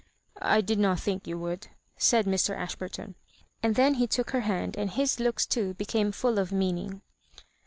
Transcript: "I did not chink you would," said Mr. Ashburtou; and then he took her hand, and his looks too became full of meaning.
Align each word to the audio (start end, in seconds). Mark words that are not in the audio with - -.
"I 0.55 0.61
did 0.61 0.79
not 0.79 0.97
chink 0.97 1.27
you 1.27 1.37
would," 1.37 1.67
said 1.95 2.25
Mr. 2.25 2.57
Ashburtou; 2.57 3.13
and 3.61 3.75
then 3.75 3.93
he 3.93 4.07
took 4.07 4.31
her 4.31 4.39
hand, 4.41 4.75
and 4.75 4.89
his 4.89 5.19
looks 5.19 5.45
too 5.45 5.75
became 5.75 6.11
full 6.11 6.39
of 6.39 6.51
meaning. 6.51 7.03